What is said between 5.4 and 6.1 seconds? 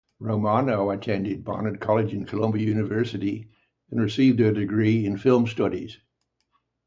Studies.